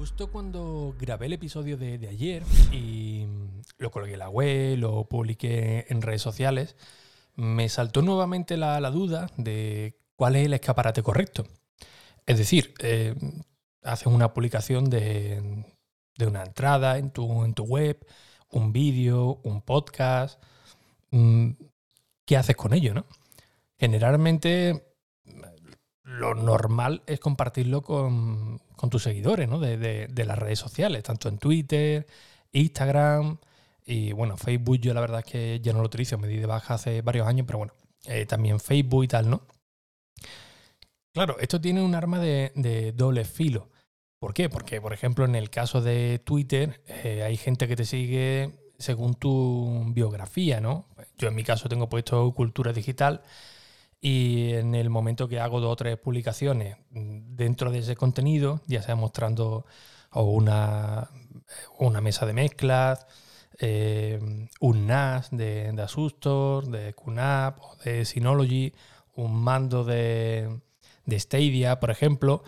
[0.00, 3.26] Justo cuando grabé el episodio de, de ayer y
[3.76, 6.74] lo coloqué en la web, lo publiqué en redes sociales,
[7.36, 11.44] me saltó nuevamente la, la duda de cuál es el escaparate correcto.
[12.24, 13.14] Es decir, eh,
[13.82, 15.66] haces una publicación de,
[16.16, 18.02] de, una entrada en tu, en tu web,
[18.48, 20.42] un vídeo, un podcast.
[21.10, 21.50] Mm,
[22.24, 22.94] ¿Qué haces con ello?
[22.94, 23.04] ¿no?
[23.78, 24.89] Generalmente
[26.20, 28.60] lo normal es compartirlo con,
[28.90, 29.58] tus seguidores ¿no?
[29.58, 32.06] de, las redes sociales, tanto en Twitter,
[32.52, 33.38] Instagram
[33.86, 36.46] y bueno, Facebook yo la verdad es que ya no lo utilizo, me di de
[36.46, 37.72] baja hace varios años, pero bueno,
[38.04, 39.42] eh, también Facebook y tal, ¿no?
[41.12, 43.68] Claro, esto tiene un arma de, de doble filo.
[44.20, 44.48] ¿Por qué?
[44.48, 49.14] Porque, por ejemplo, en el caso de Twitter, eh, hay gente que te sigue según
[49.14, 50.86] tu biografía, ¿no?
[51.16, 53.22] Yo en mi caso tengo puesto cultura digital
[54.00, 58.82] y en el momento que hago dos o tres publicaciones dentro de ese contenido, ya
[58.82, 59.66] sea mostrando
[60.12, 61.10] una,
[61.78, 63.06] una mesa de mezclas,
[63.58, 64.18] eh,
[64.60, 68.72] un NAS de, Asustor, de QNAP o de Synology,
[69.16, 70.60] un mando de,
[71.04, 72.42] de Stadia, por ejemplo,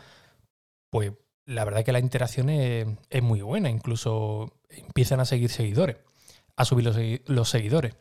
[0.88, 1.12] pues
[1.44, 3.68] la verdad que la interacción es, es, muy buena.
[3.68, 5.98] Incluso empiezan a seguir seguidores,
[6.56, 7.94] a subir los, los seguidores.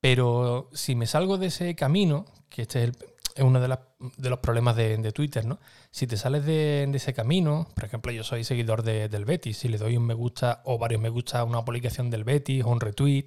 [0.00, 2.96] Pero si me salgo de ese camino, que este es, el,
[3.34, 3.78] es uno de,
[4.16, 5.58] de, los problemas de, de, Twitter, ¿no?
[5.90, 9.68] Si te sales de, de, ese camino, por ejemplo, yo soy seguidor del Betis, si
[9.68, 12.68] le doy un me gusta o varios me gusta a una publicación del Betis o
[12.68, 13.26] un retweet,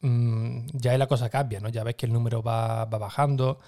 [0.00, 1.68] mmm, ya la cosa cambia, ¿no?
[1.68, 3.58] Ya ves que el número va, va bajando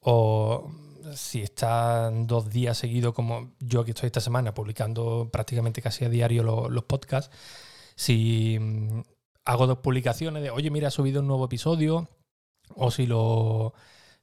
[0.00, 0.70] o
[1.14, 6.08] si están dos días seguidos, como yo que estoy esta semana publicando prácticamente casi a
[6.08, 7.34] diario los, los podcasts,
[7.96, 8.58] si
[9.44, 12.08] hago dos publicaciones de, oye, mira, ha subido un nuevo episodio,
[12.76, 13.74] o si lo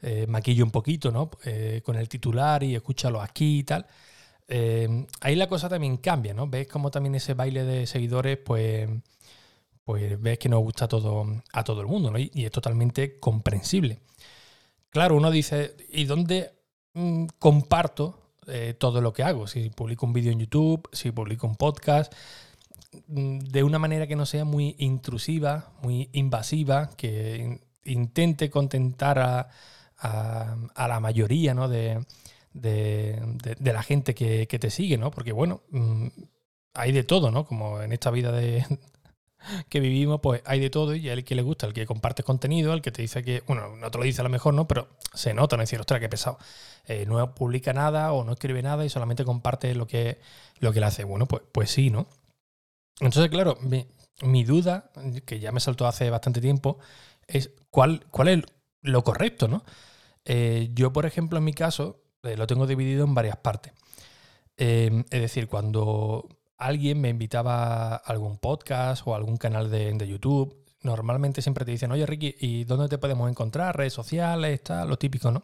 [0.01, 1.29] eh, maquillo un poquito, ¿no?
[1.45, 3.85] Eh, con el titular y escúchalo aquí y tal.
[4.47, 6.47] Eh, ahí la cosa también cambia, ¿no?
[6.47, 8.89] Ves como también ese baile de seguidores, pues,
[9.83, 12.19] pues ves que nos gusta a todo, a todo el mundo, ¿no?
[12.19, 13.99] Y, es totalmente comprensible.
[14.89, 16.51] Claro, uno dice, ¿y dónde
[16.93, 19.47] mmm, comparto eh, todo lo que hago?
[19.47, 22.13] Si publico un vídeo en YouTube, si publico un podcast,
[23.07, 29.49] de una manera que no sea muy intrusiva, muy invasiva, que intente contentar a,
[29.97, 31.67] a, la mayoría ¿no?
[31.67, 32.05] de,
[32.53, 33.21] de,
[33.59, 35.11] de, la gente que, que, te sigue, ¿no?
[35.11, 36.07] Porque bueno, mmm,
[36.73, 37.45] hay de todo, ¿no?
[37.45, 38.65] Como en esta vida de
[39.69, 42.73] que vivimos, pues hay de todo y el que le gusta, el que comparte contenido,
[42.73, 44.67] el que te dice que, bueno, no te lo dice a lo mejor, ¿no?
[44.67, 45.63] Pero se nota, ¿no?
[45.63, 46.37] Decir, ostras, qué pesado.
[46.87, 50.19] Eh, no publica nada o no escribe nada y solamente comparte lo que,
[50.59, 51.03] lo que le hace.
[51.03, 52.07] Bueno, pues, pues sí, ¿no?
[52.99, 53.85] Entonces, claro, mi,
[54.21, 54.91] mi, duda,
[55.25, 56.79] que ya me saltó hace bastante tiempo,
[57.27, 58.43] es cuál, cuál es
[58.81, 59.63] lo correcto, ¿no?
[60.25, 63.73] Eh, yo, por ejemplo, en mi caso, eh, lo tengo dividido en varias partes.
[64.57, 66.27] Eh, es decir, cuando
[66.57, 71.71] alguien me invitaba a algún podcast o algún canal de, de, YouTube, normalmente siempre te
[71.71, 73.77] dicen, oye Ricky, ¿y dónde te podemos encontrar?
[73.77, 75.43] Redes sociales, está lo típico, ¿no?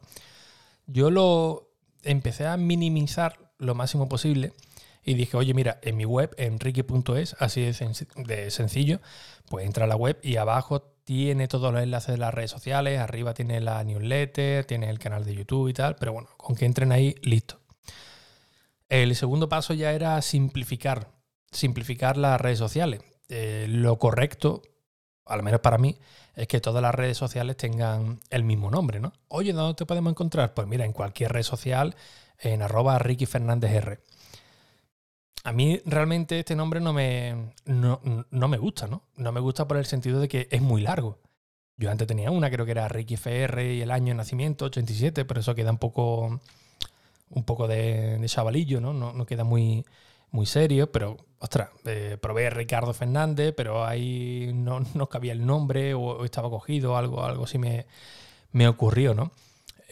[0.88, 1.70] Yo lo
[2.04, 4.54] empecé a minimizar lo máximo posible
[5.06, 9.02] y dije, oye, mira, en mi web, en ricky.es, así de, sencillo,
[9.50, 13.00] pues entra a la web y abajo tiene todos los enlaces de las redes sociales,
[13.00, 16.66] arriba tiene la newsletter, tiene el canal de YouTube y tal, pero bueno, con que
[16.66, 17.60] entren ahí, listo.
[18.88, 21.10] El segundo paso ya era simplificar,
[21.52, 23.02] simplificar las redes sociales.
[23.28, 24.62] Eh, lo correcto,
[25.26, 25.98] al menos para mí,
[26.36, 29.14] es que todas las redes sociales tengan el mismo nombre, ¿no?
[29.28, 30.54] Oye, ¿dónde te podemos encontrar?
[30.54, 31.96] Pues mira, en cualquier red social,
[32.40, 34.00] en arroba Ricky Fernández R.
[35.44, 38.00] A mí realmente este nombre no me, no,
[38.32, 39.04] no, me gusta, ¿no?
[39.18, 41.20] No me gusta por el sentido de que es muy largo.
[41.76, 45.26] Yo antes tenía una, creo que era Ricky FR y el año de nacimiento, 87,
[45.26, 46.40] pero eso queda un poco,
[47.30, 48.94] un poco de, chavalillo, ¿no?
[48.94, 49.12] ¿no?
[49.12, 49.86] No queda muy,
[50.32, 55.94] muy serio, pero, ostras, eh, probé Ricardo Fernández, pero ahí no, no cabía el nombre
[55.94, 57.86] o, o, estaba cogido, algo, algo así me,
[58.54, 59.32] me ocurrió, ¿no?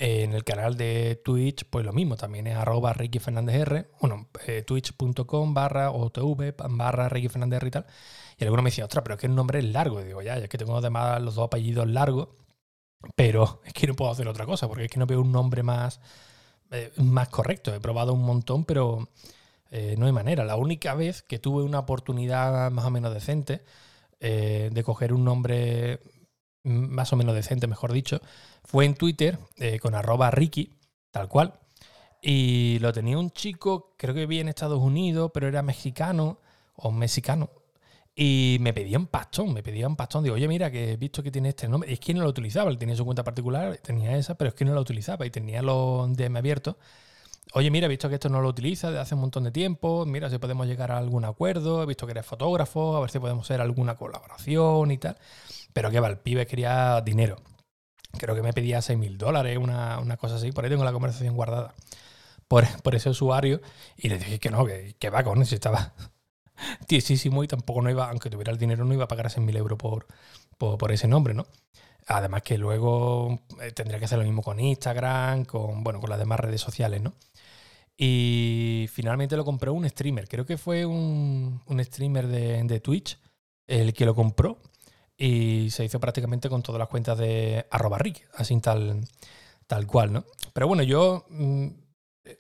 [0.04, 4.30] En el canal de Twitch, pues lo mismo, también es arroba Ricky Fernández R, bueno,
[4.48, 7.86] eh, twitch.com barra OTV barra Ricky Fernández R y tal.
[8.36, 10.02] Y alguno me decía, ostras, pero es que el nombre es largo.
[10.02, 12.30] Y digo, ya, es que tengo además los dos apellidos largos,
[13.16, 15.62] pero es que no puedo hacer otra cosa, porque es que no veo un nombre
[15.62, 16.00] más,
[16.72, 17.72] eh, más correcto.
[17.72, 19.08] He probado un montón, pero
[19.70, 20.44] eh, no hay manera.
[20.46, 23.62] La única vez que tuve una oportunidad más o menos decente
[24.20, 26.00] eh, de coger un nombre
[26.64, 28.22] más o menos decente, mejor dicho,
[28.64, 30.78] fue en Twitter eh, con arroba Ricky,
[31.12, 31.60] tal cual.
[32.22, 36.40] Y lo tenía un chico, creo que vivía en Estados Unidos, pero era mexicano
[36.76, 37.50] o mexicano.
[38.16, 40.24] Y me pedía un pastón, me pedía un pastón.
[40.24, 41.90] Digo, oye, mira, que he visto que tiene este nombre.
[41.90, 44.54] Y es que no lo utilizaba, él tenía su cuenta particular, tenía esa, pero es
[44.54, 46.76] que no la utilizaba y tenía los DM abiertos.
[47.54, 50.06] Oye, mira, he visto que esto no lo utiliza desde hace un montón de tiempo,
[50.06, 53.20] mira si podemos llegar a algún acuerdo, he visto que eres fotógrafo, a ver si
[53.20, 55.18] podemos hacer alguna colaboración y tal.
[55.74, 57.38] Pero que va, el pibe quería dinero.
[58.18, 60.92] Creo que me pedía 6 mil dólares, una, una, cosa así, por ahí tengo la
[60.92, 61.74] conversación guardada.
[62.48, 63.62] Por, por ese usuario
[63.96, 65.94] y le dije que no, que, que va con si estaba
[66.88, 69.56] tiesísimo y tampoco no iba, aunque tuviera el dinero, no iba a pagar 6 mil
[69.56, 70.08] euros por,
[70.58, 71.46] por, por ese nombre, ¿no?
[72.08, 76.20] Además que luego eh, tendría que hacer lo mismo con Instagram, con, bueno, con las
[76.20, 77.14] demás redes sociales, ¿no?
[77.98, 80.28] Y finalmente lo compró un streamer.
[80.28, 83.20] Creo que fue un, streamer de, Twitch
[83.68, 84.58] el que lo compró.
[85.18, 89.02] Y se hizo prácticamente con todas las cuentas de arroba Rick, así tal,
[89.68, 90.26] tal cual, ¿no?
[90.52, 91.68] Pero bueno, yo mm,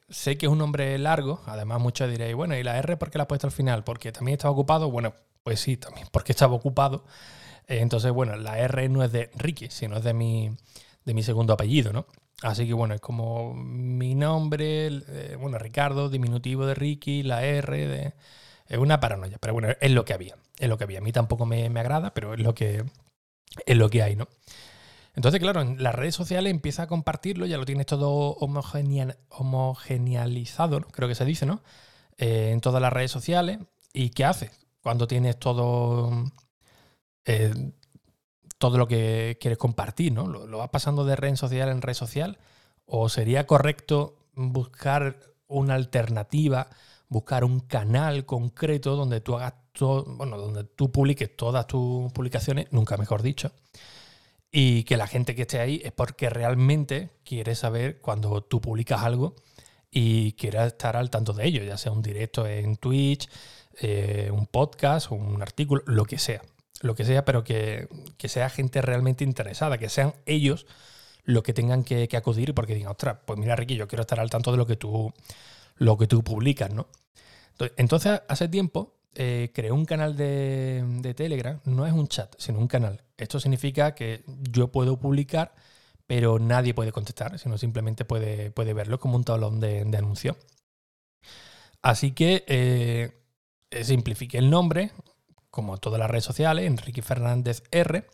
[0.09, 1.41] sé que es un nombre largo.
[1.45, 3.83] Además, muchos diréis, bueno, ¿y la R por qué la has puesto al final?
[3.83, 4.89] Porque también estaba ocupado.
[4.89, 7.05] Bueno, pues sí, también porque estaba ocupado.
[7.67, 10.49] Entonces, bueno, la R no es de Ricky, sino es de mi,
[11.05, 12.05] de mi segundo apellido, ¿no?
[12.41, 17.87] Así que bueno, es como mi nombre, eh, bueno, Ricardo, diminutivo de Ricky, la R,
[17.87, 18.13] de,
[18.67, 20.99] es una paranoia, pero bueno, es lo que había, es lo que había.
[20.99, 22.83] A mí tampoco me, agrada, pero es lo que,
[23.65, 24.27] es lo que hay, ¿no?
[25.13, 30.87] Entonces, claro, en las redes sociales empieza a compartirlo, ya lo tienes todo homogenealizado, ¿no?
[30.87, 31.61] creo que se dice, ¿no?
[32.17, 33.59] Eh, en todas las redes sociales.
[33.93, 36.31] ¿Y qué haces cuando tienes todo
[37.25, 37.71] eh,
[38.57, 40.27] todo lo que quieres compartir, ¿no?
[40.27, 42.38] ¿Lo, vas pasando de red social en red social?
[42.85, 46.69] ¿O sería correcto buscar una alternativa,
[47.09, 52.68] buscar un canal concreto donde tú hagas todo, bueno, donde tú publiques todas tus publicaciones,
[52.71, 53.51] nunca mejor dicho,
[54.51, 59.01] y que la gente que esté ahí es porque realmente quiere saber cuando tú publicas
[59.01, 59.35] algo
[59.89, 63.27] y quiere estar al tanto de ello, ya sea un directo en Twitch,
[63.79, 66.41] eh, un podcast, un artículo, lo que sea
[66.81, 67.88] lo que sea, pero que,
[68.23, 70.65] sea gente realmente interesada, que sean ellos
[71.23, 74.29] los que tengan que, acudir porque digan, ostras, pues mira Ricky, yo quiero estar al
[74.29, 75.13] tanto de lo que tú,
[75.75, 76.88] lo que tú publicas, ¿no?
[77.77, 82.68] Entonces, hace tiempo eh, creé un canal de, Telegram, no es un chat, sino un
[82.68, 83.03] canal.
[83.17, 85.53] Esto significa que yo puedo publicar,
[86.07, 90.38] pero nadie puede contestar, sino simplemente puede, puede verlo como un tablón de, anuncio.
[91.81, 93.12] Así que eh,
[93.83, 94.91] simplifiqué el nombre,
[95.51, 98.07] como todas las redes sociales, Enrique Fernández R,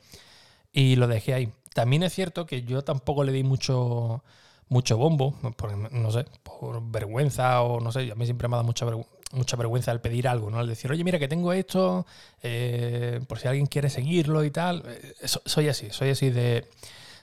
[0.73, 1.53] y lo dejé ahí.
[1.73, 4.23] También es cierto que yo tampoco le di mucho,
[4.67, 8.57] mucho bombo, por, no sé, por vergüenza o no sé, a mí siempre me ha
[8.57, 8.85] dado mucha,
[9.31, 10.57] mucha vergüenza al pedir algo, ¿no?
[10.57, 12.05] Al decir, oye, mira que tengo esto,
[12.41, 14.83] eh, por si alguien quiere seguirlo y tal.
[14.87, 16.67] Eh, soy así, soy así de,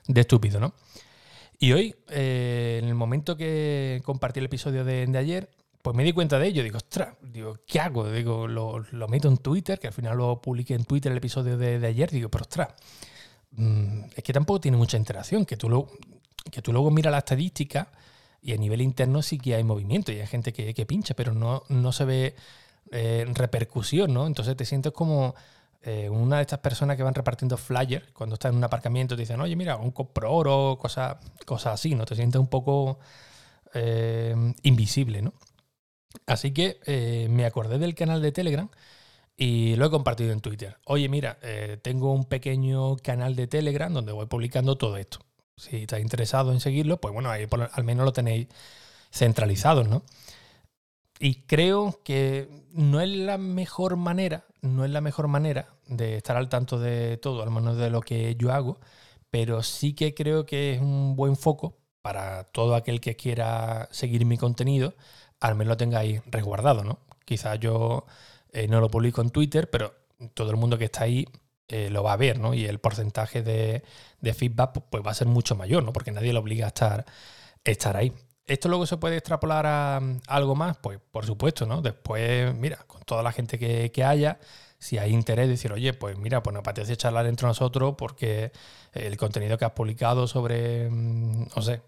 [0.07, 0.73] estúpido, ¿no?
[1.59, 5.49] Y hoy, eh, en el momento que compartí el episodio de, de ayer,
[5.83, 8.09] pues me di cuenta de ello, digo, ostras, digo, ¿qué hago?
[8.09, 11.85] Digo, lo, meto en Twitter, que al final lo publiqué en Twitter el episodio de,
[11.85, 12.69] ayer, digo, pero ostras,
[13.51, 15.89] mm, es que tampoco tiene mucha interacción, que tú, lo,
[16.51, 17.89] que tú luego miras la estadística
[18.41, 21.65] y a nivel interno sí que hay movimiento y hay gente que, pincha, pero no,
[21.69, 22.37] no se ve
[22.93, 24.29] eh, repercusión, ¿no?
[24.29, 25.35] Entonces te sientes como
[25.83, 29.23] eh, una de estas personas que van repartiendo flyers cuando estás en un aparcamiento, te
[29.23, 32.05] dicen, oye, mira, un compro oro, cosas, cosas así, ¿no?
[32.05, 33.01] Te sientes un poco
[33.75, 35.33] eh, invisible, ¿no?
[36.27, 38.69] Así que eh, me acordé del canal de Telegram
[39.37, 40.79] y lo he compartido en Twitter.
[40.87, 45.19] Oye, mira, eh, tengo un pequeño canal de Telegram donde voy publicando todo esto.
[45.57, 48.49] Si estáis interesado en seguirlo, pues bueno, ahí al menos lo tenéis
[49.13, 50.03] centralizado, ¿no?
[51.21, 56.37] Y creo que no es la mejor manera, no es la mejor manera de estar
[56.37, 58.81] al tanto de todo, al menos de lo que yo hago,
[59.31, 64.27] pero sí que creo que es un buen foco para todo aquel que quiera seguir
[64.27, 64.95] mi contenido
[65.45, 67.01] al menos lo tengáis resguardado, ¿no?
[67.27, 68.07] Quizás yo
[68.51, 69.93] eh, no lo publico en Twitter, pero
[70.33, 71.29] todo el mundo que está ahí
[71.69, 72.55] eh, lo va a ver, ¿no?
[72.55, 73.83] Y el porcentaje de,
[74.33, 75.93] feedback pues, va a ser mucho mayor, ¿no?
[75.93, 77.05] Porque nadie lo obliga a estar,
[77.63, 78.11] estar ahí.
[78.47, 80.79] ¿Esto luego se puede extrapolar a, algo más?
[80.79, 81.83] Pues por supuesto, ¿no?
[81.83, 84.39] Después, mira, con toda la gente que, haya,
[84.79, 88.51] si hay interés, decir, oye, pues mira, pues nos apetece charlar entre nosotros porque
[88.95, 91.83] el contenido que has publicado sobre, mm, no sé,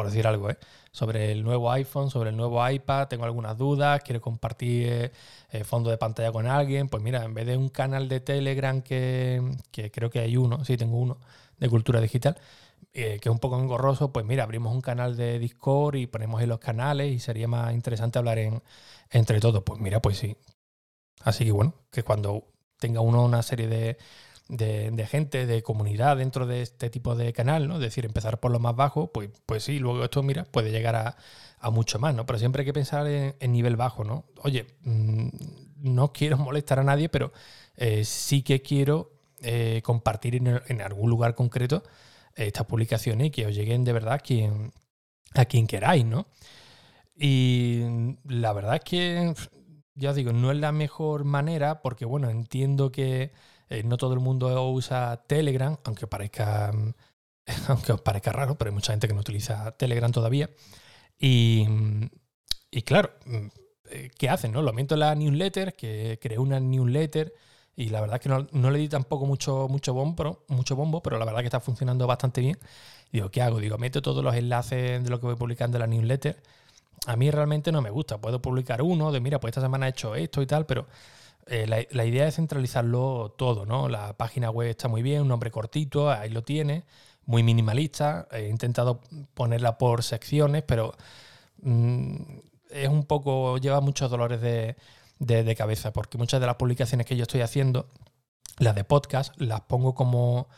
[0.00, 0.56] por decir algo, ¿eh?
[0.92, 5.12] sobre el nuevo iPhone, sobre el nuevo iPad, tengo algunas dudas, quiero compartir eh,
[5.50, 8.80] eh, fondo de pantalla con alguien, pues mira, en vez de un canal de Telegram
[8.80, 9.42] que,
[9.92, 11.18] creo que hay uno, sí, tengo uno,
[11.58, 12.38] de cultura digital,
[12.94, 16.48] que es un poco engorroso, pues mira, abrimos un canal de Discord y ponemos en
[16.48, 18.62] los canales y sería más interesante hablar en,
[19.10, 19.62] entre todos.
[19.62, 20.34] Pues mira, pues sí.
[21.20, 22.46] Así que bueno, que cuando
[22.78, 23.98] tenga uno una serie de,
[24.50, 27.74] de, gente, de comunidad dentro de este tipo de canal, ¿no?
[27.74, 30.96] Es decir, empezar por lo más bajo, pues, pues sí, luego esto, mira, puede llegar
[30.96, 31.16] a,
[31.70, 32.26] mucho más, ¿no?
[32.26, 34.24] Pero siempre hay que pensar en, nivel bajo, ¿no?
[34.42, 35.28] Oye, mm,
[35.76, 37.32] no quiero molestar a nadie, pero
[37.76, 41.82] eh, sí que quiero eh, compartir en, algún lugar concreto
[42.34, 44.72] estas publicaciones y que os lleguen de verdad quien,
[45.34, 46.26] a quien queráis, ¿no?
[47.14, 49.34] Y la verdad es que,
[49.94, 53.32] ya os digo, no es la mejor manera porque, bueno, entiendo que
[53.70, 56.70] eh, no todo el mundo usa Telegram, aunque parezca,
[57.68, 60.50] aunque os parezca raro, pero hay mucha gente que no utiliza Telegram todavía.
[61.18, 61.66] Y,
[62.70, 63.12] y claro,
[63.90, 64.52] eh, ¿qué hacen?
[64.52, 64.62] No?
[64.62, 67.32] Lo en la newsletter, que creé una newsletter
[67.76, 71.18] y la verdad es que no, le di tampoco mucho, mucho, bombo, mucho bombo, pero
[71.18, 72.58] la verdad es que está funcionando bastante bien.
[73.12, 73.58] Digo, ¿qué hago?
[73.58, 76.42] Digo, meto todos los enlaces de lo que voy publicando en la newsletter
[77.06, 78.18] a mí realmente no me gusta.
[78.18, 80.86] Puedo publicar uno de, mira, pues esta semana he hecho esto y tal, pero
[81.46, 83.88] eh, la, idea es centralizarlo todo, ¿no?
[83.88, 86.84] La página web está muy bien, un nombre cortito, ahí lo tiene,
[87.26, 88.28] muy minimalista.
[88.32, 89.00] He intentado
[89.34, 90.94] ponerla por secciones, pero
[91.62, 92.14] mm,
[92.70, 94.76] es un poco, lleva muchos dolores de,
[95.56, 97.88] cabeza, porque muchas de las publicaciones que yo estoy haciendo,
[98.58, 100.48] las de podcast, las pongo como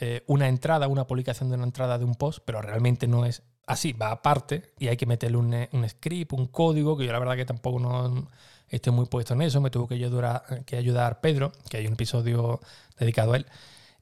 [0.00, 3.42] eh, una entrada, una publicación de una entrada de un post, pero realmente no es
[3.66, 7.36] así, va aparte y hay que meterle un, script, un código, que yo la verdad
[7.36, 8.28] que tampoco no
[8.70, 11.94] estoy muy puesto en eso, me tuvo que ayudar, que ayudar Pedro, que hay un
[11.94, 12.60] episodio
[12.98, 13.46] dedicado a él.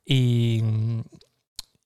[0.04, 0.62] Y,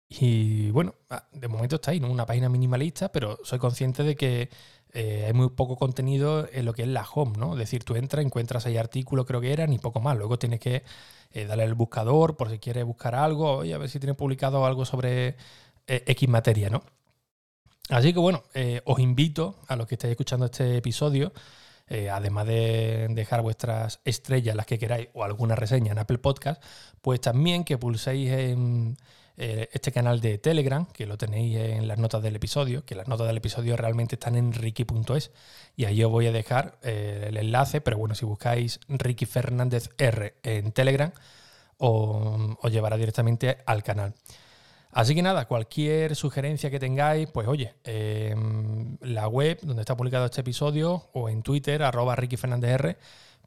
[0.08, 2.10] y bueno, ah, de momento está ahí, ¿no?
[2.10, 4.50] una página minimalista, pero soy consciente de que
[4.92, 7.54] eh, hay muy poco contenido en lo que es la home, ¿no?
[7.54, 10.18] Es decir, tú entras, encuentras ahí artículos, creo que eran, y poco más.
[10.18, 10.84] Luego tienes que
[11.32, 14.66] eh, darle al buscador por si quieres buscar algo, y a ver si tiene publicado
[14.66, 15.36] algo sobre
[15.86, 16.82] eh, X materia, ¿no?
[17.88, 21.32] Así que bueno, eh, os invito a los que estáis escuchando este episodio,
[21.88, 26.62] eh, además de dejar vuestras estrellas, las que queráis, o alguna reseña en Apple Podcast,
[27.00, 28.96] pues también que pulséis en
[29.36, 33.08] eh, este canal de Telegram, que lo tenéis en las notas del episodio, que las
[33.08, 35.30] notas del episodio realmente están en ricky.es,
[35.76, 40.34] y ahí os voy a dejar el enlace, pero bueno, si buscáis Ricky Fernández R
[40.42, 41.12] en Telegram,
[41.78, 44.14] os llevará directamente al canal.
[44.92, 50.26] Así que nada, cualquier sugerencia que tengáis, pues oye, em, la web donde está publicado
[50.26, 52.98] este episodio o en Twitter, arroba Ricky Fernández R,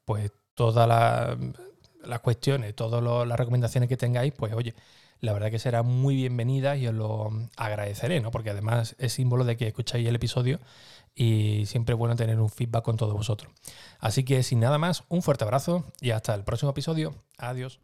[0.05, 0.87] pues todas
[2.03, 4.73] las cuestiones, todas las recomendaciones que tengáis, pues oye,
[5.21, 8.31] la verdad que será muy bienvenida y os lo agradeceré, ¿no?
[8.31, 10.59] Porque además es símbolo de que escucháis el episodio
[11.13, 13.51] y siempre es bueno tener un feedback con todos vosotros.
[13.99, 17.15] Así que sin nada más, un fuerte abrazo y hasta el próximo episodio.
[17.37, 17.79] Adiós.